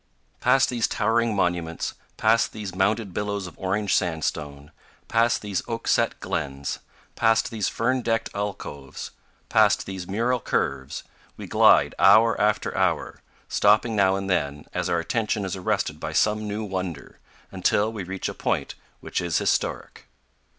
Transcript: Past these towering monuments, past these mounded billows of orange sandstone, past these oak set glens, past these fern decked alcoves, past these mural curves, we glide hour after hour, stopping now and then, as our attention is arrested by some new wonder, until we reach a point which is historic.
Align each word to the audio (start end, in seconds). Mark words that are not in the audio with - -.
Past 0.39 0.69
these 0.69 0.87
towering 0.87 1.35
monuments, 1.35 1.93
past 2.17 2.53
these 2.53 2.73
mounded 2.73 3.13
billows 3.13 3.45
of 3.45 3.53
orange 3.59 3.93
sandstone, 3.95 4.71
past 5.07 5.43
these 5.43 5.61
oak 5.67 5.87
set 5.87 6.19
glens, 6.19 6.79
past 7.15 7.51
these 7.51 7.69
fern 7.69 8.01
decked 8.01 8.27
alcoves, 8.33 9.11
past 9.47 9.85
these 9.85 10.07
mural 10.07 10.39
curves, 10.39 11.03
we 11.37 11.45
glide 11.45 11.93
hour 11.99 12.35
after 12.41 12.75
hour, 12.75 13.21
stopping 13.47 13.95
now 13.95 14.15
and 14.15 14.27
then, 14.27 14.65
as 14.73 14.89
our 14.89 14.97
attention 14.99 15.45
is 15.45 15.55
arrested 15.55 15.99
by 15.99 16.13
some 16.13 16.47
new 16.47 16.63
wonder, 16.63 17.19
until 17.51 17.93
we 17.93 18.03
reach 18.03 18.27
a 18.27 18.33
point 18.33 18.73
which 19.01 19.21
is 19.21 19.37
historic. 19.37 20.07